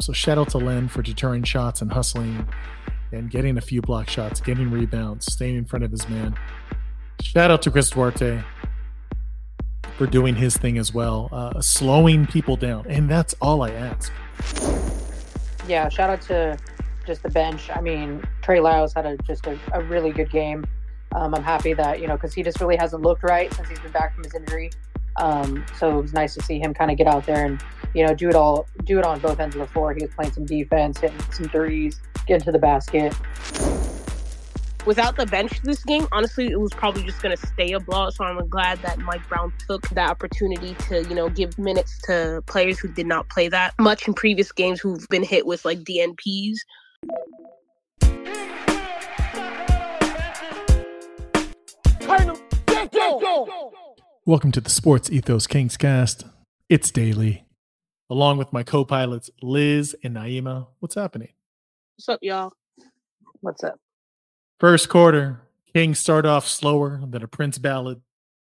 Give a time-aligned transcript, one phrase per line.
[0.00, 2.48] So shout out to Len for deterring shots and hustling
[3.10, 6.36] and getting a few block shots, getting rebounds, staying in front of his man.
[7.20, 8.44] Shout out to Chris Duarte
[9.96, 12.86] for doing his thing as well, uh, slowing people down.
[12.88, 14.12] And that's all I ask.
[15.66, 16.56] Yeah, shout out to
[17.04, 17.68] just the bench.
[17.74, 20.64] I mean, Trey Lyles had a, just a, a really good game.
[21.16, 23.80] Um, I'm happy that, you know, because he just really hasn't looked right since he's
[23.80, 24.70] been back from his injury.
[25.18, 27.62] Um, so it was nice to see him kind of get out there and,
[27.94, 29.92] you know, do it all, do it on both ends of the floor.
[29.94, 33.14] He was playing some defense, hitting some threes, getting to the basket
[34.88, 38.14] without the bench this game, honestly, it was probably just going to stay a blowout.
[38.14, 42.42] So I'm glad that Mike Brown took that opportunity to, you know, give minutes to
[42.46, 45.80] players who did not play that much in previous games who've been hit with like
[45.80, 46.56] DNPs.
[54.28, 56.26] Welcome to the Sports Ethos Kings cast.
[56.68, 57.46] It's daily.
[58.10, 60.66] Along with my co pilots, Liz and Naema.
[60.80, 61.30] What's happening?
[61.96, 62.52] What's up, y'all?
[63.40, 63.80] What's up?
[64.60, 65.40] First quarter,
[65.72, 68.02] Kings start off slower than a Prince ballad.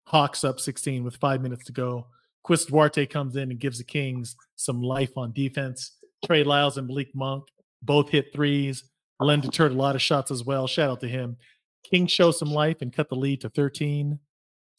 [0.05, 2.05] Hawks up 16 with five minutes to go.
[2.43, 5.97] Chris Duarte comes in and gives the Kings some life on defense.
[6.23, 7.45] Trey Lyles and Malik Monk
[7.81, 8.83] both hit threes.
[9.19, 10.67] Len deterred a lot of shots as well.
[10.67, 11.35] Shout out to him.
[11.83, 14.19] Kings show some life and cut the lead to 13.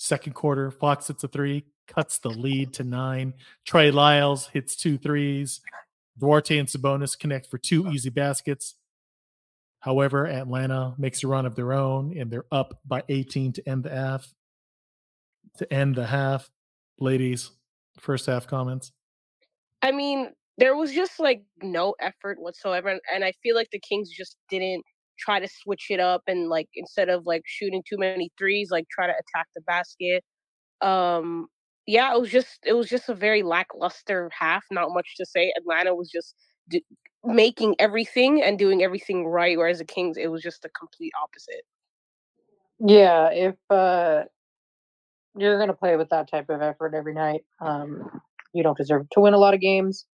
[0.04, 3.32] Second quarter, Fox hits a three, cuts the lead to nine.
[3.64, 5.62] Trey Lyles hits two threes.
[6.18, 8.74] Duarte and Sabonis connect for two easy baskets.
[9.80, 13.84] However, Atlanta makes a run of their own and they're up by 18 to end
[13.84, 14.30] the half.
[15.56, 16.50] To end the half,
[17.00, 17.52] ladies,
[17.98, 18.92] first half comments.
[19.80, 23.00] I mean, there was just like no effort whatsoever.
[23.10, 24.84] And I feel like the Kings just didn't
[25.18, 28.86] try to switch it up and like instead of like shooting too many threes, like
[28.90, 30.22] try to attack the basket.
[30.80, 31.46] Um
[31.86, 34.64] yeah, it was just it was just a very lackluster half.
[34.70, 35.52] Not much to say.
[35.56, 36.34] Atlanta was just
[37.24, 41.62] making everything and doing everything right, whereas the Kings, it was just the complete opposite.
[42.80, 44.24] Yeah, if uh,
[45.36, 48.20] you're going to play with that type of effort every night, um,
[48.52, 50.06] you don't deserve to win a lot of games.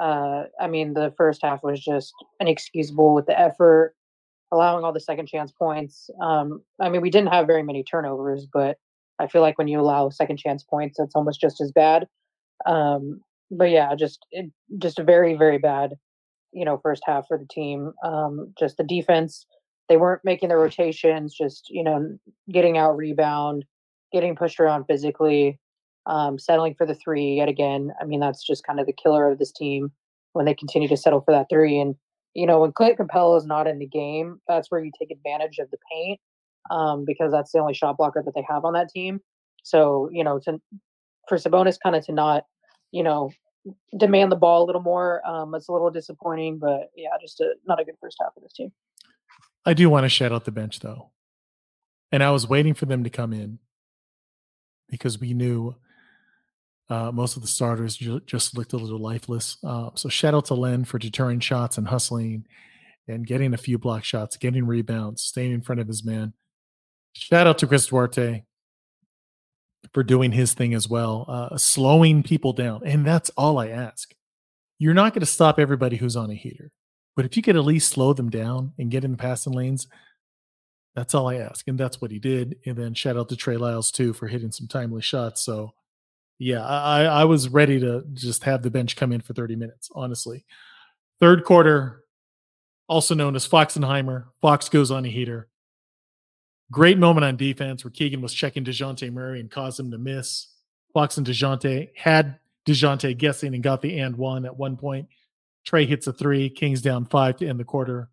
[0.00, 3.94] Uh, I mean, the first half was just inexcusable with the effort,
[4.52, 6.08] allowing all the second chance points.
[6.20, 8.78] Um, I mean, we didn't have very many turnovers, but
[9.18, 12.06] I feel like when you allow second chance points, it's almost just as bad.
[12.66, 13.20] Um,
[13.50, 15.94] but yeah, just it, just a very very bad
[16.56, 17.92] you know first half for the team.
[18.02, 19.46] Um, just the defense,
[19.88, 21.34] they weren't making the rotations.
[21.34, 22.18] Just you know
[22.50, 23.64] getting out rebound,
[24.12, 25.60] getting pushed around physically,
[26.06, 27.92] um, settling for the three yet again.
[28.00, 29.92] I mean that's just kind of the killer of this team
[30.32, 31.78] when they continue to settle for that three.
[31.78, 31.94] And
[32.36, 35.58] you know when Clint Capela is not in the game, that's where you take advantage
[35.58, 36.20] of the paint
[36.70, 39.20] um, because that's the only shot blocker that they have on that team.
[39.62, 40.60] So you know to
[41.28, 42.44] for Sabonis kind of to not
[42.92, 43.30] you know
[43.98, 45.26] demand the ball a little more.
[45.26, 48.42] Um, it's a little disappointing, but yeah, just a, not a good first half of
[48.42, 48.70] this team.
[49.64, 51.10] I do want to shout out the bench though,
[52.12, 53.60] and I was waiting for them to come in
[54.90, 55.74] because we knew
[56.88, 59.58] uh, most of the starters ju- just looked a little lifeless.
[59.64, 62.46] Uh, so shout out to Len for deterring shots and hustling
[63.08, 66.32] and getting a few block shots, getting rebounds, staying in front of his man.
[67.14, 68.44] Shout out to Chris Duarte
[69.92, 72.82] for doing his thing as well, uh, slowing people down.
[72.84, 74.14] And that's all I ask.
[74.78, 76.70] You're not going to stop everybody who's on a heater,
[77.14, 79.86] but if you could at least slow them down and get in the passing lanes,
[80.94, 81.66] that's all I ask.
[81.68, 82.56] And that's what he did.
[82.66, 85.42] And then shout out to Trey Lyles too for hitting some timely shots.
[85.42, 85.72] So,
[86.38, 89.88] yeah, I, I was ready to just have the bench come in for 30 minutes,
[89.94, 90.44] honestly.
[91.18, 92.04] Third quarter,
[92.88, 95.48] also known as Foxenheimer, Fox goes on a heater.
[96.70, 100.48] Great moment on defense where Keegan was checking Dejounte Murray and caused him to miss.
[100.92, 105.08] Fox and Dejounte had Dejounte guessing and got the and one at one point.
[105.64, 106.50] Trey hits a three.
[106.50, 108.10] Kings down five to end the quarter.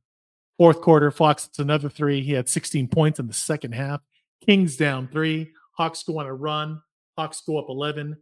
[0.58, 2.22] Fourth quarter, Fox hits another three.
[2.22, 4.02] He had 16 points in the second half.
[4.46, 5.52] Kings down three.
[5.76, 6.82] Hawks go on a run.
[7.18, 8.18] Hawks go up 11.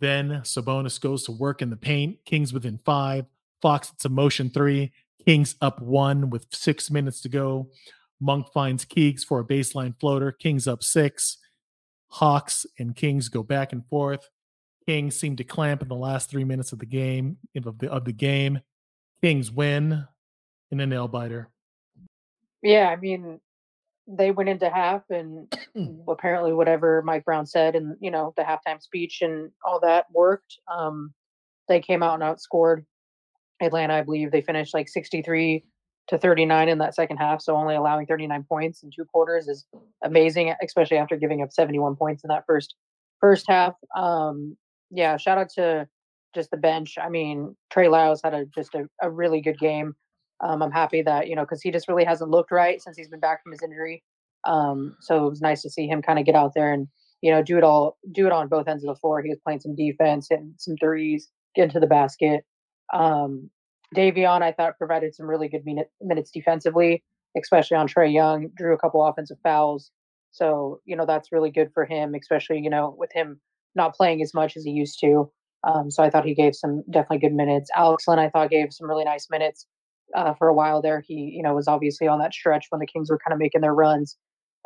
[0.00, 2.24] Then Sabonis goes to work in the paint.
[2.24, 3.26] Kings within five.
[3.60, 4.92] Fox hits a motion three.
[5.26, 7.68] Kings up one with six minutes to go.
[8.20, 10.32] Monk finds Keegs for a baseline floater.
[10.32, 11.38] Kings up six.
[12.08, 14.28] Hawks and Kings go back and forth.
[14.86, 18.04] Kings seem to clamp in the last three minutes of the game of the of
[18.04, 18.60] the game.
[19.22, 20.06] Kings win
[20.70, 21.50] in a nail biter.
[22.62, 23.40] Yeah, I mean,
[24.10, 25.52] they went into half, and
[26.08, 30.58] apparently, whatever Mike Brown said, and you know, the halftime speech and all that worked.
[30.72, 31.12] Um,
[31.68, 32.84] they came out and outscored
[33.62, 33.94] Atlanta.
[33.94, 35.64] I believe they finished like sixty-three
[36.08, 37.40] to 39 in that second half.
[37.40, 39.64] So only allowing 39 points in two quarters is
[40.02, 42.74] amazing, especially after giving up 71 points in that first
[43.20, 43.74] first half.
[43.96, 44.56] Um,
[44.90, 45.86] yeah, shout out to
[46.34, 46.96] just the bench.
[47.00, 49.94] I mean, Trey Lyles had a just a, a really good game.
[50.42, 53.08] Um, I'm happy that you know because he just really hasn't looked right since he's
[53.08, 54.02] been back from his injury.
[54.44, 56.88] Um, so it was nice to see him kind of get out there and
[57.20, 59.22] you know do it all, do it on both ends of the floor.
[59.22, 62.44] He was playing some defense hitting some threes, get into the basket.
[62.92, 63.50] Um,
[63.94, 67.02] Davion, I thought provided some really good minute, minutes defensively,
[67.36, 68.48] especially on Trae Young.
[68.56, 69.90] Drew a couple offensive fouls,
[70.30, 73.40] so you know that's really good for him, especially you know with him
[73.74, 75.30] not playing as much as he used to.
[75.62, 77.70] Um, so I thought he gave some definitely good minutes.
[77.76, 79.66] Alex Len, I thought gave some really nice minutes
[80.14, 81.02] uh, for a while there.
[81.06, 83.60] He, you know, was obviously on that stretch when the Kings were kind of making
[83.60, 84.16] their runs,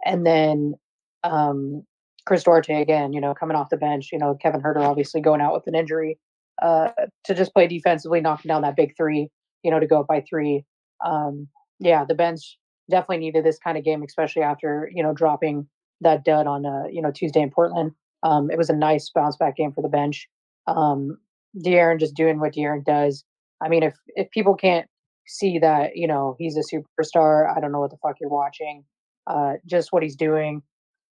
[0.05, 0.75] and then
[1.23, 1.83] um,
[2.27, 4.11] Chris Duarte again, you know, coming off the bench.
[4.13, 6.19] You know, Kevin Huerter obviously going out with an injury
[6.63, 6.91] uh,
[7.25, 9.29] to just play defensively, knocking down that big three.
[9.63, 10.65] You know, to go up by three.
[11.05, 11.49] Um,
[11.81, 12.59] yeah, the bench
[12.91, 15.67] definitely needed this kind of game, especially after you know dropping
[16.01, 17.93] that dud on uh, you know Tuesday in Portland.
[18.23, 20.29] Um, it was a nice bounce back game for the bench.
[20.67, 21.19] Um,
[21.65, 23.25] De'Aaron just doing what De'Aaron does.
[23.63, 24.87] I mean, if if people can't
[25.27, 28.85] see that, you know, he's a superstar, I don't know what the fuck you're watching.
[29.27, 30.63] Uh, just what he's doing,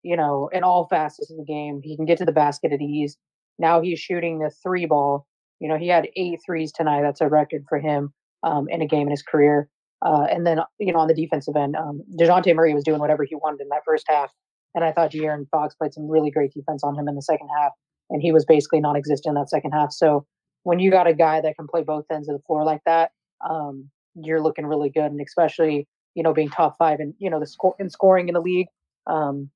[0.04, 1.80] you know, in all facets of the game.
[1.84, 3.18] He can get to the basket at ease.
[3.58, 5.26] Now he's shooting the three ball.
[5.60, 7.04] You know, he had eight threes tonight.
[7.04, 8.14] That's a record for him
[8.44, 9.70] um, in a game in his career.
[10.04, 13.24] Uh, and then, you know, on the defensive end, um, Dejounte Murray was doing whatever
[13.24, 14.32] he wanted in that first half.
[14.74, 17.50] And I thought De'Aaron Fox played some really great defense on him in the second
[17.60, 17.72] half
[18.12, 19.92] and he was basically non-existent in that second half.
[19.92, 20.26] So
[20.64, 23.12] when you got a guy that can play both ends of the floor like that,
[23.50, 27.40] um, you're looking really good, and especially you know being top five and you know
[27.40, 28.68] the score in scoring in the league.
[29.08, 29.50] Um,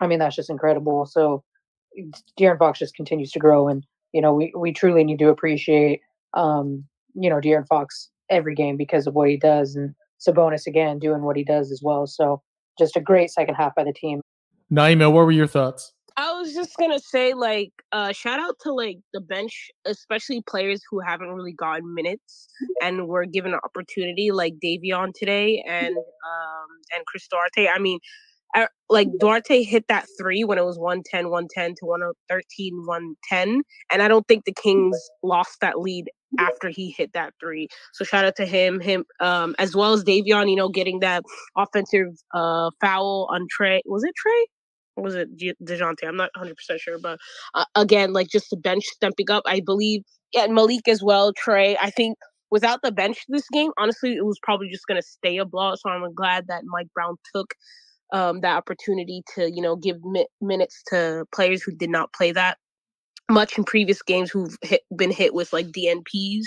[0.00, 1.06] I mean that's just incredible.
[1.06, 1.42] So
[2.38, 6.00] De'Aaron Fox just continues to grow, and you know we we truly need to appreciate
[6.34, 6.84] um,
[7.14, 9.94] you know De'Aaron Fox every game because of what he does, and
[10.26, 12.06] Sabonis again doing what he does as well.
[12.06, 12.42] So
[12.78, 14.20] just a great second half by the team.
[14.72, 15.92] Naema, what were your thoughts?
[16.16, 20.80] I was just gonna say, like, uh, shout out to like the bench, especially players
[20.88, 22.46] who haven't really gotten minutes
[22.82, 27.68] and were given an opportunity, like Davion today and um and Chris Duarte.
[27.68, 27.98] I mean,
[28.54, 33.62] I, like Duarte hit that three when it was 110, 110 to 113, 110,
[33.92, 36.04] and I don't think the Kings lost that lead
[36.38, 37.68] after he hit that three.
[37.92, 41.24] So shout out to him, him um as well as Davion, you know, getting that
[41.56, 43.82] offensive uh foul on Trey.
[43.84, 44.44] Was it Trae?
[44.96, 46.06] Was it Dejounte?
[46.06, 47.18] I'm not 100 percent sure, but
[47.54, 49.42] uh, again, like just the bench stepping up.
[49.46, 50.02] I believe,
[50.32, 51.32] yeah, Malik as well.
[51.32, 51.76] Trey.
[51.80, 52.16] I think
[52.50, 55.80] without the bench this game, honestly, it was probably just gonna stay a blowout.
[55.80, 57.54] So I'm glad that Mike Brown took
[58.12, 62.32] um, that opportunity to you know give mi- minutes to players who did not play
[62.32, 62.58] that
[63.30, 66.44] much in previous games who've hit, been hit with like DNPs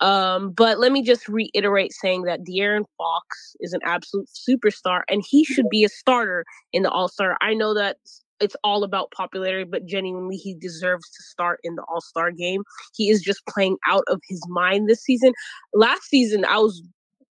[0.00, 5.24] um, but let me just reiterate saying that De'Aaron Fox is an absolute superstar and
[5.26, 7.36] he should be a starter in the All Star.
[7.40, 7.96] I know that
[8.40, 12.62] it's all about popularity, but genuinely, he deserves to start in the All Star game.
[12.94, 15.32] He is just playing out of his mind this season.
[15.72, 16.82] Last season, I was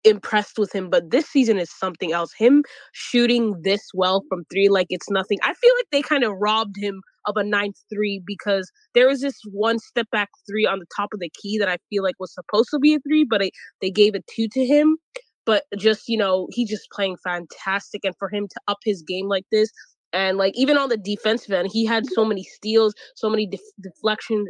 [0.07, 2.31] impressed with him, but this season is something else.
[2.37, 2.63] Him
[2.93, 5.39] shooting this well from three, like it's nothing.
[5.43, 9.21] I feel like they kind of robbed him of a ninth three because there was
[9.21, 12.15] this one step back three on the top of the key that I feel like
[12.19, 13.41] was supposed to be a three, but
[13.81, 14.97] they gave a two to him.
[15.45, 18.01] But just, you know, he just playing fantastic.
[18.03, 19.71] And for him to up his game like this,
[20.13, 23.61] and like even on the defensive end, he had so many steals, so many def-
[23.81, 24.47] deflections,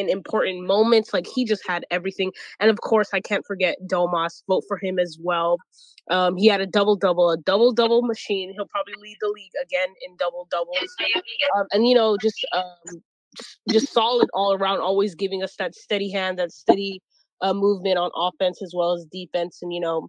[0.00, 1.12] in important moments.
[1.12, 2.32] Like he just had everything.
[2.58, 4.42] And of course, I can't forget Domas.
[4.48, 5.58] Vote for him as well.
[6.10, 8.52] Um, he had a double double, a double double machine.
[8.54, 10.76] He'll probably lead the league again in double doubles.
[11.56, 13.02] Um, and you know, just um,
[13.68, 14.80] just solid all around.
[14.80, 17.02] Always giving us that steady hand, that steady
[17.42, 19.58] uh, movement on offense as well as defense.
[19.62, 20.08] And you know,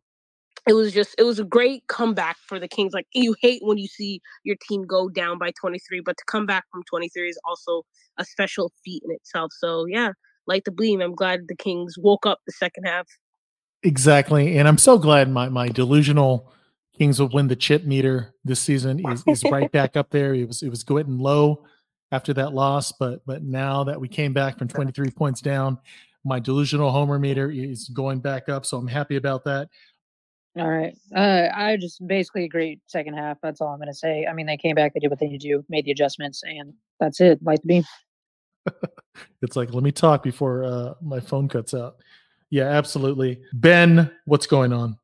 [0.67, 2.93] it was just it was a great comeback for the Kings.
[2.93, 6.45] Like you hate when you see your team go down by 23, but to come
[6.45, 7.83] back from 23 is also
[8.17, 9.51] a special feat in itself.
[9.57, 10.11] So yeah,
[10.45, 11.01] like the beam.
[11.01, 13.07] I'm glad the Kings woke up the second half.
[13.83, 16.51] Exactly, and I'm so glad my my delusional
[16.97, 20.35] Kings will win the chip meter this season is is right back up there.
[20.35, 21.65] It was it was getting low
[22.11, 25.79] after that loss, but but now that we came back from 23 points down,
[26.23, 28.65] my delusional homer meter is going back up.
[28.65, 29.69] So I'm happy about that.
[30.57, 30.95] All right.
[31.15, 32.79] Uh, I just basically agree.
[32.87, 33.37] Second half.
[33.41, 34.25] That's all I'm going to say.
[34.29, 36.43] I mean, they came back, they did what they need to do, made the adjustments,
[36.43, 37.41] and that's it.
[37.41, 37.83] Light the beam.
[39.41, 41.95] it's like let me talk before uh, my phone cuts out.
[42.49, 43.41] Yeah, absolutely.
[43.53, 44.97] Ben, what's going on?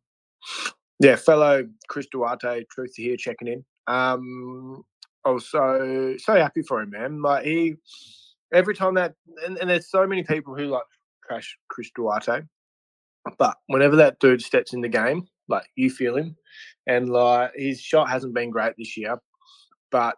[0.99, 3.65] Yeah, fellow Chris Duarte, truth here checking in.
[3.87, 4.83] Um,
[5.23, 7.21] also so happy for him, man.
[7.21, 7.75] Like he,
[8.53, 9.13] every time that,
[9.45, 10.83] and, and there's so many people who like
[11.23, 12.41] crash Chris Duarte,
[13.37, 16.35] but whenever that dude steps in the game, like you feel him,
[16.85, 19.17] and like his shot hasn't been great this year,
[19.91, 20.17] but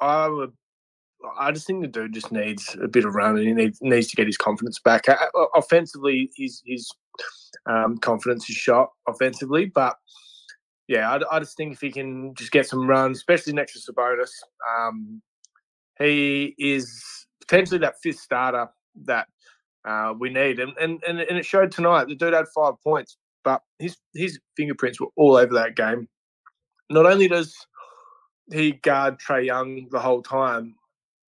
[0.00, 0.52] I would
[1.38, 4.08] I just think the dude just needs a bit of run and he needs, needs
[4.08, 5.06] to get his confidence back.
[5.54, 6.90] Offensively, his his
[7.66, 9.96] um, confidence is shot offensively, but
[10.88, 13.92] yeah, I, I, just think if he can just get some runs, especially next to
[13.92, 14.30] Sabonis,
[14.78, 15.20] um,
[15.98, 17.02] he is
[17.40, 18.68] potentially that fifth starter
[19.04, 19.26] that
[19.84, 20.60] uh, we need.
[20.60, 22.08] And and and it showed tonight.
[22.08, 23.16] The dude had five points,
[23.46, 26.08] but his his fingerprints were all over that game.
[26.90, 27.54] Not only does
[28.52, 30.74] he guard Trae Young the whole time,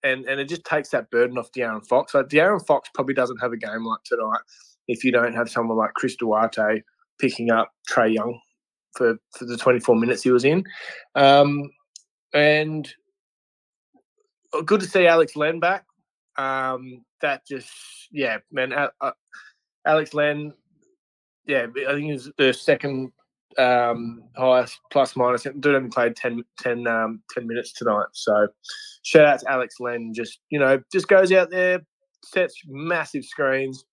[0.03, 2.15] and and it just takes that burden off De'Aaron Fox.
[2.15, 4.41] Like De'Aaron Fox probably doesn't have a game like tonight
[4.89, 6.83] if you don't have someone like Chris Duarte
[7.21, 8.41] picking up Trae Young
[8.97, 10.65] for for the 24 minutes he was in.
[11.15, 11.71] Um,
[12.35, 12.93] and
[14.67, 15.85] good to see Alex Len back.
[16.37, 17.71] Um, that just
[18.11, 18.73] yeah, man.
[18.73, 19.13] Uh,
[19.87, 20.53] Alex Len,
[21.49, 23.11] yeah, I think he was the second
[23.59, 25.43] um, highest plus minus.
[25.43, 28.07] Dude only played 10, 10, um, 10 minutes tonight.
[28.13, 28.49] So
[29.03, 30.13] shout out to Alex Len.
[30.15, 31.81] Just you know, just goes out there,
[32.23, 33.85] sets massive screens,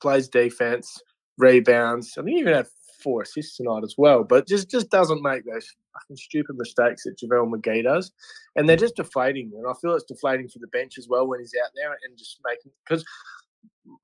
[0.00, 1.00] plays defense,
[1.38, 2.14] rebounds.
[2.18, 2.66] I think he even had
[3.00, 4.24] four assists tonight as well.
[4.24, 8.10] But just just doesn't make those fucking stupid mistakes that JaVale McGee does,
[8.56, 9.52] and they're just deflating.
[9.56, 12.18] And I feel it's deflating for the bench as well when he's out there and
[12.18, 13.04] just making because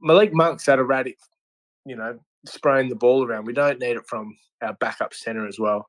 [0.00, 1.18] Malik Monk's at erratic,
[1.85, 3.47] you know, spraying the ball around.
[3.47, 5.87] We don't need it from our backup center as well.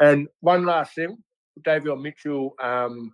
[0.00, 1.18] And one last thing,
[1.62, 2.54] Davion Mitchell.
[2.62, 3.12] Um,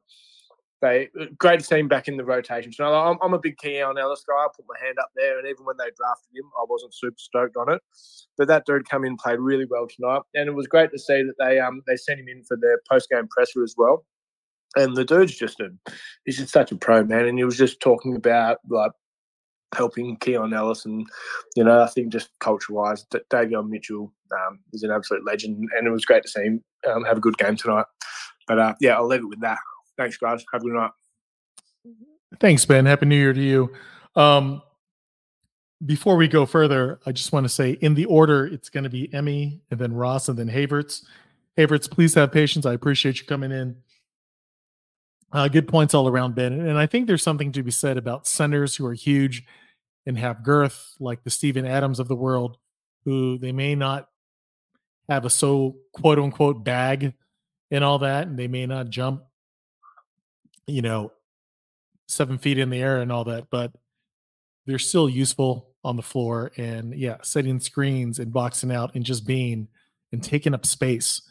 [0.82, 2.72] they great him back in the rotation.
[2.72, 4.34] So I'm, I'm a big Keon Ellis guy.
[4.34, 7.16] I put my hand up there, and even when they drafted him, I wasn't super
[7.18, 7.80] stoked on it.
[8.36, 11.22] But that dude come in played really well tonight, and it was great to see
[11.22, 14.04] that they um they sent him in for their post game presser as well.
[14.76, 15.70] And the dude's just a
[16.24, 18.92] he's just such a pro man, and he was just talking about like
[19.74, 21.06] helping Keon Ellis, and
[21.54, 25.86] you know I think just culture wise, Davion Mitchell um, is an absolute legend, and
[25.86, 27.86] it was great to see him um, have a good game tonight.
[28.46, 29.58] But uh, yeah, I'll leave it with that.
[29.96, 30.44] Thanks, guys.
[30.52, 30.90] Have a good night.
[32.40, 32.86] Thanks, Ben.
[32.86, 33.72] Happy New Year to you.
[34.14, 34.62] Um,
[35.84, 38.90] before we go further, I just want to say in the order, it's going to
[38.90, 41.04] be Emmy and then Ross and then Havertz.
[41.58, 42.66] Havertz, please have patience.
[42.66, 43.76] I appreciate you coming in.
[45.32, 46.52] Uh, good points all around, Ben.
[46.52, 49.44] And I think there's something to be said about centers who are huge
[50.06, 52.58] and have girth, like the Steven Adams of the world,
[53.04, 54.08] who they may not
[55.08, 57.12] have a so quote unquote bag
[57.70, 59.24] and all that, and they may not jump
[60.66, 61.12] you know,
[62.08, 63.72] seven feet in the air and all that, but
[64.66, 66.52] they're still useful on the floor.
[66.56, 69.68] And yeah, setting screens and boxing out and just being
[70.12, 71.22] and taking up space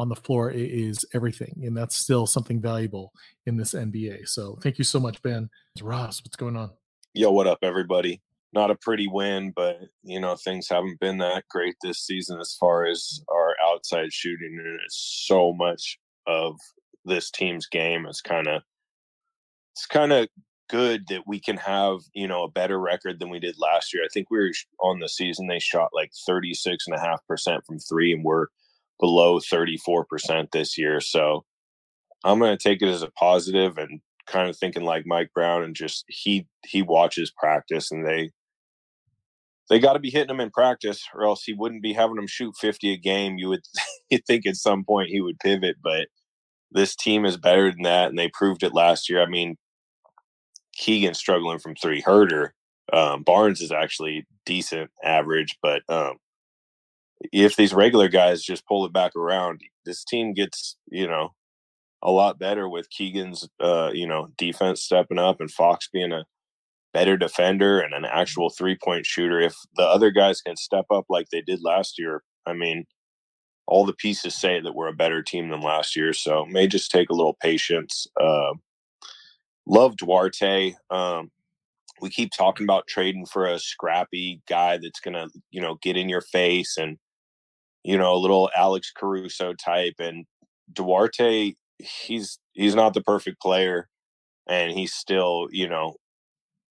[0.00, 1.62] on the floor is everything.
[1.62, 3.12] And that's still something valuable
[3.46, 4.28] in this NBA.
[4.28, 5.50] So thank you so much, Ben.
[5.82, 6.70] Ross, what's going on?
[7.12, 8.22] Yo, what up, everybody?
[8.52, 12.56] Not a pretty win, but you know, things haven't been that great this season as
[12.58, 14.56] far as our outside shooting.
[14.58, 16.56] And it's so much of
[17.04, 18.62] this team's game is kind of
[19.72, 20.28] it's kind of
[20.68, 24.02] good that we can have you know a better record than we did last year.
[24.04, 27.64] I think we were on the season they shot like 36 and a half percent
[27.66, 28.46] from three, and we're
[29.00, 31.00] below 34 percent this year.
[31.00, 31.44] So
[32.24, 35.62] I'm going to take it as a positive and kind of thinking like Mike Brown
[35.62, 38.30] and just he he watches practice and they
[39.68, 42.26] they got to be hitting him in practice or else he wouldn't be having them
[42.26, 43.38] shoot 50 a game.
[43.38, 43.62] You would
[44.10, 46.08] you think at some point he would pivot, but
[46.72, 49.22] this team is better than that, and they proved it last year.
[49.22, 49.56] I mean,
[50.74, 52.02] Keegan struggling from three.
[52.02, 52.50] Huerter.
[52.92, 56.16] um, Barnes is actually decent average, but um,
[57.32, 61.34] if these regular guys just pull it back around, this team gets you know
[62.02, 66.24] a lot better with Keegan's uh, you know defense stepping up and Fox being a
[66.92, 69.40] better defender and an actual three point shooter.
[69.40, 72.84] If the other guys can step up like they did last year, I mean,
[73.66, 76.12] all the pieces say that we're a better team than last year.
[76.12, 78.06] So may just take a little patience.
[78.20, 78.54] Uh,
[79.66, 80.74] love Duarte.
[80.90, 81.30] Um,
[82.00, 86.08] we keep talking about trading for a scrappy guy that's gonna, you know, get in
[86.08, 86.98] your face and,
[87.84, 89.94] you know, a little Alex Caruso type.
[89.98, 90.26] And
[90.72, 93.88] Duarte, he's he's not the perfect player,
[94.48, 95.94] and he's still, you know,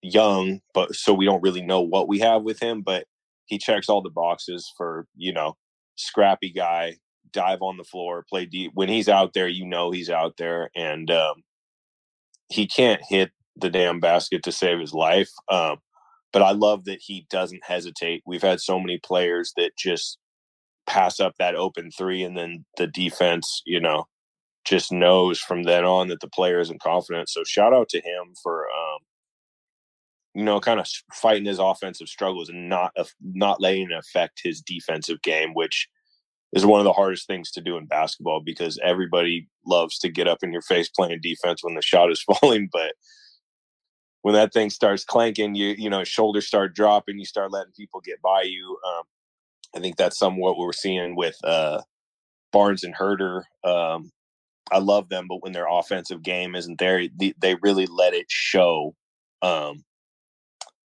[0.02, 0.62] young.
[0.74, 2.82] But so we don't really know what we have with him.
[2.82, 3.06] But
[3.46, 5.56] he checks all the boxes for, you know,
[5.96, 6.98] scrappy guy,
[7.34, 8.72] dive on the floor, play deep.
[8.76, 11.44] When he's out there, you know he's out there, and um,
[12.50, 15.32] he can't hit the damn basket to save his life.
[15.52, 15.78] Um,
[16.32, 18.22] but I love that he doesn't hesitate.
[18.26, 20.19] We've had so many players that just
[20.90, 24.08] pass up that open three, and then the defense, you know,
[24.66, 27.30] just knows from then on that the player isn't confident.
[27.30, 29.00] So shout out to him for um,
[30.34, 32.92] you know, kind of fighting his offensive struggles and not
[33.22, 35.88] not letting it affect his defensive game, which
[36.54, 40.28] is one of the hardest things to do in basketball because everybody loves to get
[40.28, 42.94] up in your face playing defense when the shot is falling, but
[44.22, 48.02] when that thing starts clanking, you you know shoulders start dropping, you start letting people
[48.02, 48.78] get by you.
[48.88, 49.04] Um,
[49.76, 51.82] I think that's somewhat what we're seeing with uh,
[52.52, 53.44] Barnes and Huerter.
[53.64, 54.12] Um,
[54.72, 57.08] I love them, but when their offensive game isn't there,
[57.40, 58.96] they, really let it show.
[59.42, 59.84] Um,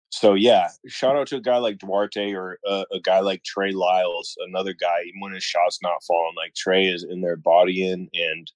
[0.09, 3.71] so yeah, shout out to a guy like Duarte or a, a, guy like Trey
[3.71, 5.03] Lyles, another guy.
[5.05, 8.51] Even when his shot's not falling, like Trey is in there bodying, and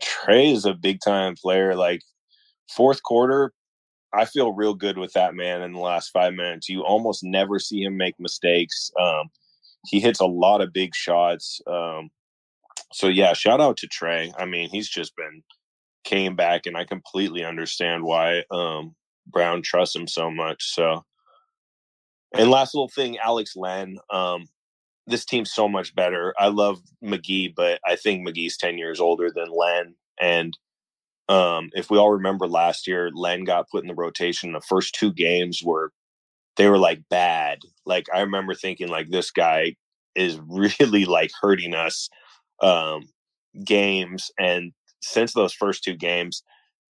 [0.00, 1.74] Trey is a big time player.
[1.74, 2.02] Like
[2.68, 3.52] fourth quarter,
[4.14, 6.68] I feel real good with that man in the last five minutes.
[6.68, 8.90] You almost never see him make mistakes.
[9.00, 9.30] Um,
[9.86, 11.60] he hits a lot of big shots.
[11.66, 12.10] Um,
[12.92, 14.32] so yeah, shout out to Trey.
[14.38, 15.42] I mean, he's just been
[16.04, 18.94] came back, and I completely understand why um,
[19.26, 20.72] Brown trusts him so much.
[20.74, 21.04] So,
[22.34, 23.96] and last little thing, Alex Len.
[24.10, 24.46] Um,
[25.06, 26.34] this team's so much better.
[26.38, 30.56] I love McGee, but I think McGee's ten years older than Len, and
[31.32, 34.52] um, if we all remember last year, Len got put in the rotation.
[34.52, 35.90] The first two games were
[36.56, 37.60] they were like bad.
[37.86, 39.76] Like I remember thinking like this guy
[40.14, 42.10] is really like hurting us
[42.62, 43.04] um,
[43.64, 44.30] games.
[44.38, 44.72] And
[45.02, 46.42] since those first two games,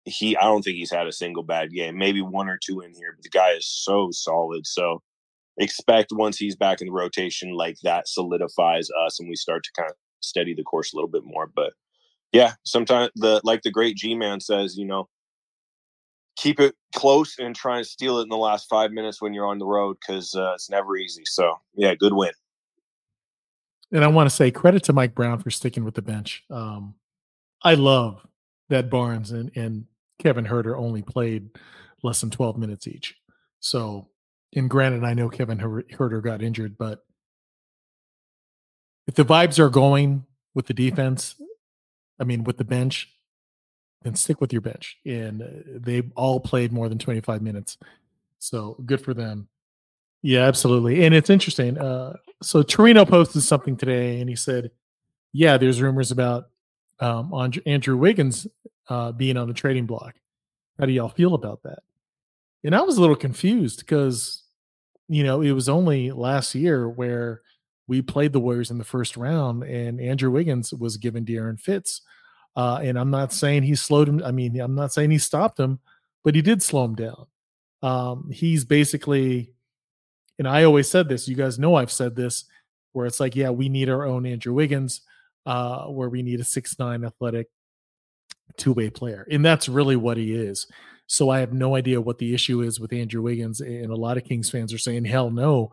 [0.04, 1.98] he I don't think he's had a single bad game.
[1.98, 4.68] Maybe one or two in here, but the guy is so solid.
[4.68, 5.02] So
[5.58, 9.70] expect once he's back in the rotation, like that solidifies us and we start to
[9.76, 11.50] kind of steady the course a little bit more.
[11.52, 11.72] But
[12.32, 15.08] yeah, sometimes the like the great G man says, you know,
[16.36, 19.46] keep it close and try and steal it in the last five minutes when you're
[19.46, 21.22] on the road because uh, it's never easy.
[21.24, 22.32] So yeah, good win.
[23.90, 26.44] And I want to say credit to Mike Brown for sticking with the bench.
[26.50, 26.94] Um,
[27.62, 28.26] I love
[28.68, 29.86] that Barnes and, and
[30.18, 31.48] Kevin Huerter only played
[32.02, 33.16] less than 12 minutes each.
[33.60, 34.08] So,
[34.54, 37.00] and granted, I know Kevin Huerter got injured, but
[39.06, 41.34] if the vibes are going with the defense,
[42.20, 43.10] I mean, with the bench,
[44.02, 44.98] then stick with your bench.
[45.04, 47.78] And uh, they all played more than 25 minutes.
[48.38, 49.48] So good for them.
[50.22, 51.04] Yeah, absolutely.
[51.04, 51.78] And it's interesting.
[51.78, 54.70] Uh, so Torino posted something today and he said,
[55.32, 56.50] yeah, there's rumors about
[57.00, 57.32] um,
[57.66, 58.46] Andrew Wiggins
[58.88, 60.14] uh, being on the trading block.
[60.78, 61.80] How do y'all feel about that?
[62.64, 64.42] And I was a little confused because,
[65.08, 67.42] you know, it was only last year where
[67.88, 72.02] we played the Warriors in the first round, and Andrew Wiggins was given De'Aaron fits.
[72.54, 74.22] Uh, and I'm not saying he slowed him.
[74.24, 75.80] I mean, I'm not saying he stopped him,
[76.22, 77.26] but he did slow him down.
[77.82, 79.54] Um, he's basically,
[80.38, 81.28] and I always said this.
[81.28, 82.44] You guys know I've said this,
[82.92, 85.02] where it's like, yeah, we need our own Andrew Wiggins,
[85.46, 87.48] uh, where we need a six nine athletic
[88.56, 90.66] two way player, and that's really what he is.
[91.06, 94.18] So I have no idea what the issue is with Andrew Wiggins, and a lot
[94.18, 95.72] of Kings fans are saying, hell no.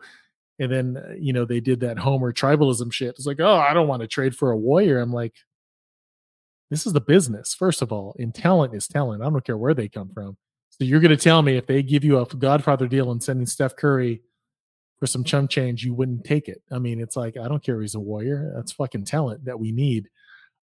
[0.60, 3.10] And then, uh, you know, they did that Homer tribalism shit.
[3.10, 5.00] It's like, oh, I don't want to trade for a warrior.
[5.00, 5.34] I'm like,
[6.70, 9.22] this is the business, first of all, and talent is talent.
[9.22, 10.38] I don't care where they come from.
[10.70, 13.46] So you're going to tell me if they give you a Godfather deal and sending
[13.46, 14.22] Steph Curry
[15.00, 16.62] for some chump change, you wouldn't take it.
[16.72, 18.52] I mean, it's like, I don't care he's a warrior.
[18.56, 20.10] That's fucking talent that we need.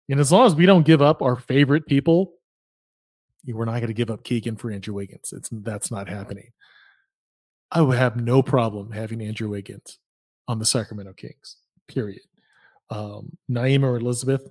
[0.08, 2.34] And as long as we don't give up our favorite people,
[3.46, 5.32] we're not going to give up Keegan for Andrew Wiggins.
[5.32, 6.50] It's that's not happening.
[7.70, 9.98] I would have no problem having Andrew Wiggins
[10.46, 11.57] on the Sacramento Kings.
[11.87, 12.22] Period.
[12.90, 14.48] Um, Naeem or Elizabeth,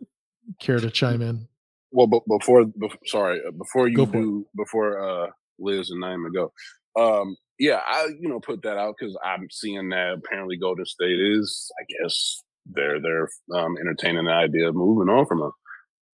[0.59, 1.47] care to chime in?
[1.91, 4.57] Well, but before, before sorry, uh, before you do, it.
[4.57, 5.27] before uh,
[5.57, 6.51] Liz and Naeem go,
[6.95, 11.19] um, yeah, I you know put that out because I'm seeing that apparently Golden State
[11.19, 15.51] is, I guess they're they're um, entertaining the idea of moving on from him,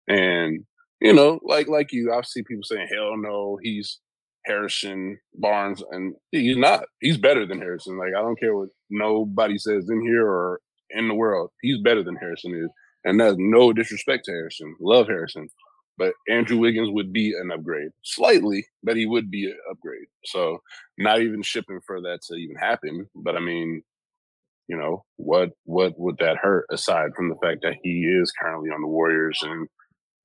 [0.08, 0.64] and
[1.00, 4.00] you know, like like you, I see people saying, "Hell no, he's
[4.46, 6.84] Harrison Barnes," and he's not.
[7.00, 7.98] He's better than Harrison.
[7.98, 11.50] Like I don't care what nobody says in here or in the world.
[11.62, 12.70] He's better than Harrison is,
[13.04, 14.74] and that's no disrespect to Harrison.
[14.80, 15.48] Love Harrison,
[15.98, 20.06] but Andrew Wiggins would be an upgrade, slightly, but he would be an upgrade.
[20.24, 20.58] So
[20.98, 23.08] not even shipping for that to even happen.
[23.14, 23.82] But I mean,
[24.68, 28.70] you know, what what would that hurt aside from the fact that he is currently
[28.70, 29.68] on the Warriors and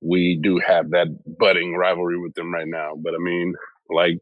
[0.00, 2.92] we do have that budding rivalry with them right now.
[2.96, 3.54] But I mean,
[3.90, 4.18] like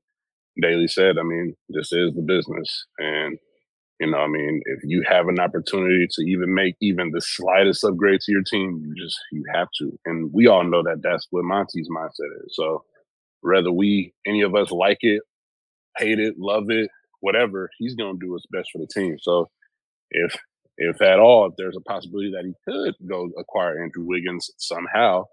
[0.61, 2.87] Daily said, I mean, this is the business.
[2.99, 3.39] And,
[4.01, 7.85] you know, I mean, if you have an opportunity to even make even the slightest
[7.85, 9.99] upgrade to your team, you just, you have to.
[10.05, 12.55] And we all know that that's what Monty's mindset is.
[12.55, 12.85] So
[13.41, 15.23] whether we, any of us like it,
[15.97, 19.17] hate it, love it, whatever, he's going to do what's best for the team.
[19.21, 19.47] So
[20.11, 20.37] if,
[20.77, 25.25] if at all, if there's a possibility that he could go acquire Andrew Wiggins somehow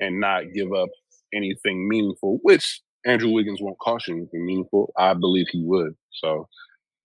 [0.00, 0.88] and not give up
[1.32, 4.92] anything meaningful, which Andrew Wiggins won't cost you anything meaningful.
[4.96, 5.94] I believe he would.
[6.12, 6.48] So,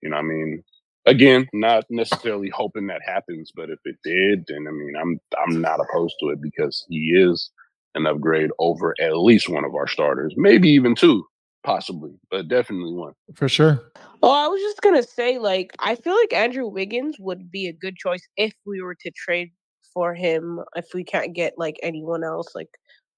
[0.02, 0.64] you know, I mean,
[1.06, 5.62] again, not necessarily hoping that happens, but if it did, then I mean, I'm I'm
[5.62, 7.50] not opposed to it because he is
[7.96, 11.26] an upgrade over at least one of our starters, maybe even two,
[11.64, 13.92] possibly, but definitely one for sure.
[14.22, 17.74] Oh, I was just gonna say, like, I feel like Andrew Wiggins would be a
[17.74, 19.52] good choice if we were to trade
[19.94, 20.60] for him.
[20.76, 22.70] If we can't get like anyone else, like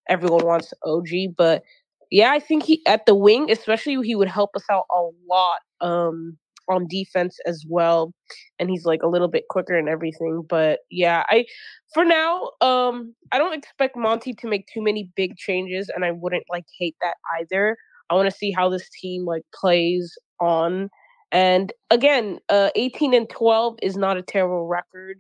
[0.08, 1.64] everyone wants OG, but
[2.12, 5.60] yeah, I think he at the wing, especially, he would help us out a lot.
[5.82, 6.38] Um,
[6.70, 8.14] on defense as well
[8.60, 11.46] and he's like a little bit quicker and everything but yeah i
[11.94, 16.12] for now um i don't expect monty to make too many big changes and i
[16.12, 17.78] wouldn't like hate that either
[18.10, 20.90] i want to see how this team like plays on
[21.32, 25.20] and again uh 18 and 12 is not a terrible record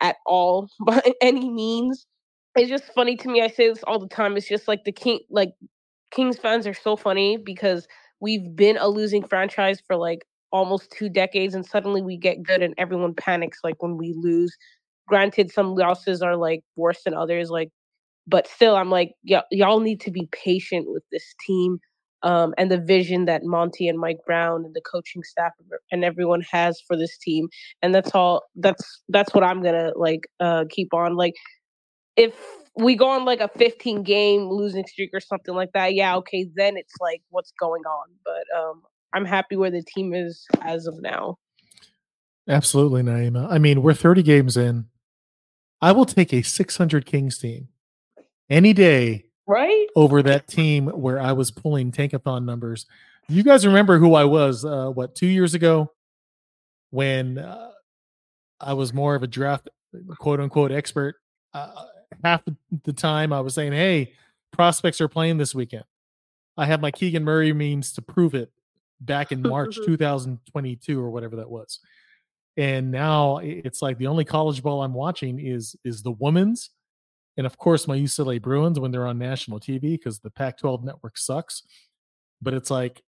[0.00, 2.06] at all by any means
[2.56, 4.92] it's just funny to me i say this all the time it's just like the
[4.92, 5.52] king like
[6.10, 7.86] kings fans are so funny because
[8.20, 12.62] we've been a losing franchise for like almost two decades and suddenly we get good
[12.62, 14.56] and everyone panics like when we lose.
[15.08, 17.70] Granted some losses are like worse than others like
[18.26, 21.78] but still i'm like y- y'all need to be patient with this team
[22.22, 25.52] um, and the vision that monty and mike brown and the coaching staff
[25.92, 27.48] and everyone has for this team
[27.82, 31.34] and that's all that's that's what i'm gonna like uh keep on like
[32.16, 32.34] if
[32.76, 36.48] we go on like a 15 game losing streak or something like that yeah okay
[36.54, 38.82] then it's like what's going on but um
[39.16, 41.38] I'm happy where the team is as of now.
[42.48, 43.50] Absolutely, Naema.
[43.50, 44.86] I mean, we're 30 games in.
[45.80, 47.68] I will take a 600 Kings team
[48.50, 49.86] any day, right?
[49.96, 52.86] Over that team where I was pulling tankathon numbers.
[53.28, 54.64] You guys remember who I was?
[54.64, 55.92] Uh, what two years ago,
[56.90, 57.70] when uh,
[58.60, 59.68] I was more of a draft
[60.18, 61.16] quote unquote expert.
[61.54, 61.86] Uh,
[62.24, 62.42] half
[62.84, 64.12] the time, I was saying, "Hey,
[64.52, 65.84] prospects are playing this weekend."
[66.56, 68.50] I have my Keegan Murray memes to prove it
[69.00, 71.80] back in March 2022 or whatever that was.
[72.56, 76.70] And now it's like the only college ball I'm watching is is the women's,
[77.36, 81.18] and of course my UCLA Bruins when they're on national TV because the Pac-12 network
[81.18, 81.62] sucks.
[82.40, 83.02] But it's like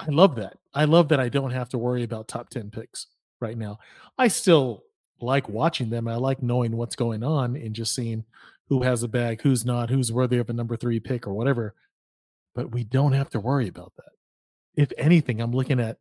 [0.00, 0.56] I love that.
[0.74, 3.06] I love that I don't have to worry about top 10 picks
[3.40, 3.78] right now.
[4.18, 4.82] I still
[5.22, 6.08] like watching them.
[6.08, 8.24] I like knowing what's going on and just seeing
[8.68, 11.74] who has a bag, who's not, who's worthy of a number three pick or whatever.
[12.54, 14.10] But we don't have to worry about that
[14.80, 15.98] if anything, I'm looking at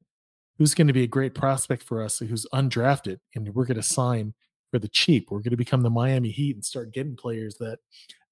[0.58, 3.84] who's going to be a great prospect for us who's undrafted and we're going to
[3.84, 4.34] sign
[4.72, 5.30] for the cheap.
[5.30, 7.80] We're going to become the Miami Heat and start getting players that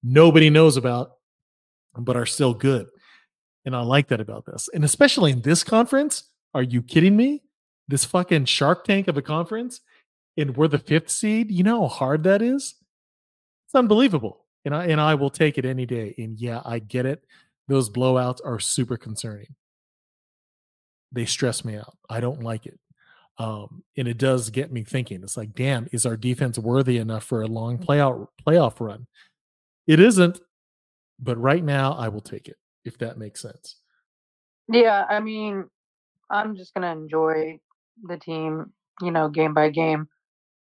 [0.02, 1.12] nobody knows about
[1.96, 2.86] but are still good.
[3.64, 4.68] And I like that about this.
[4.72, 6.24] And especially in this conference,
[6.54, 7.42] are you kidding me?
[7.88, 9.80] This fucking shark tank of a conference
[10.38, 11.50] and we're the fifth seed.
[11.50, 12.76] You know how hard that is?
[13.66, 14.46] It's unbelievable.
[14.64, 16.14] And I and I will take it any day.
[16.16, 17.24] And yeah, I get it.
[17.66, 19.54] Those blowouts are super concerning
[21.12, 21.96] they stress me out.
[22.08, 22.78] I don't like it.
[23.38, 25.22] Um, and it does get me thinking.
[25.22, 29.06] It's like, damn, is our defense worthy enough for a long playout playoff run?
[29.86, 30.40] It isn't,
[31.20, 33.76] but right now I will take it if that makes sense.
[34.68, 35.64] Yeah, I mean,
[36.30, 37.60] I'm just gonna enjoy
[38.02, 40.08] the team, you know, game by game.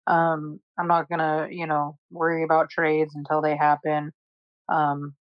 [0.07, 4.13] Um, I'm not gonna, you know, worry about trades until they happen.
[4.69, 5.15] Um,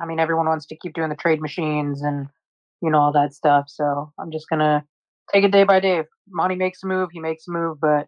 [0.00, 2.28] I mean, everyone wants to keep doing the trade machines and
[2.80, 3.66] you know all that stuff.
[3.68, 4.84] So I'm just gonna
[5.32, 5.98] take it day by day.
[5.98, 8.06] If Monty makes a move, he makes a move, but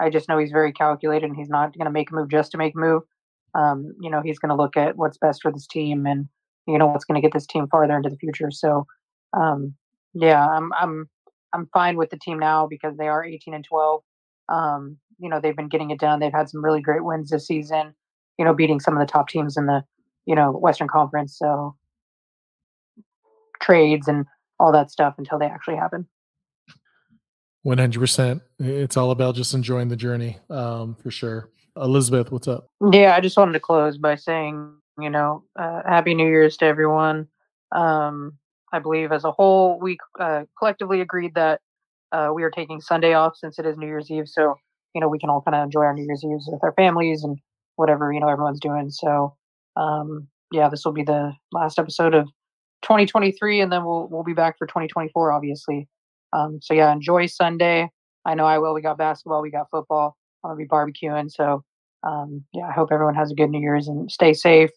[0.00, 2.58] I just know he's very calculated and he's not gonna make a move just to
[2.58, 3.02] make a move.
[3.54, 6.28] Um, you know, he's gonna look at what's best for this team and
[6.66, 8.50] you know what's gonna get this team farther into the future.
[8.50, 8.86] So
[9.34, 9.74] um,
[10.14, 11.08] yeah, I'm I'm
[11.52, 14.02] I'm fine with the team now because they are 18 and 12.
[14.48, 16.20] Um, you know, they've been getting it done.
[16.20, 17.94] They've had some really great wins this season.
[18.38, 19.84] You know, beating some of the top teams in the
[20.26, 21.36] you know Western Conference.
[21.38, 21.76] So
[23.60, 24.26] trades and
[24.58, 26.06] all that stuff until they actually happen.
[27.66, 28.40] 100%.
[28.58, 31.50] It's all about just enjoying the journey um, for sure.
[31.76, 32.68] Elizabeth, what's up?
[32.90, 36.64] Yeah, I just wanted to close by saying, you know, uh, Happy New Year's to
[36.64, 37.28] everyone.
[37.72, 38.38] Um,
[38.72, 41.60] I believe as a whole, we uh, collectively agreed that
[42.12, 44.28] uh, we are taking Sunday off since it is New Year's Eve.
[44.28, 44.56] So,
[44.94, 47.24] you know, we can all kind of enjoy our New Year's Eve with our families
[47.24, 47.38] and
[47.76, 48.90] whatever, you know, everyone's doing.
[48.90, 49.34] So,
[49.76, 52.26] um, yeah, this will be the last episode of
[52.82, 55.88] 2023, and then we'll we'll be back for 2024, obviously.
[56.32, 57.88] Um, so yeah, enjoy Sunday.
[58.26, 58.74] I know I will.
[58.74, 60.16] We got basketball, we got football.
[60.44, 61.30] I'll be barbecuing.
[61.30, 61.62] So
[62.02, 64.70] um, yeah, I hope everyone has a good New Year's and stay safe.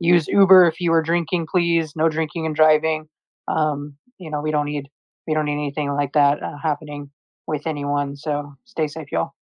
[0.00, 1.94] Use Uber if you are drinking, please.
[1.96, 3.08] No drinking and driving.
[3.48, 4.88] Um, you know, we don't need
[5.26, 7.10] we don't need anything like that uh, happening
[7.46, 8.16] with anyone.
[8.16, 9.32] So stay safe, y'all.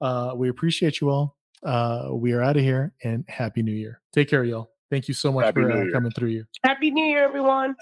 [0.00, 1.36] Uh, we appreciate you all.
[1.62, 4.00] Uh, we are out of here and happy new year.
[4.12, 4.70] Take care, y'all.
[4.90, 6.44] Thank you so much Happy for uh, coming through you.
[6.64, 7.76] Happy New Year, everyone.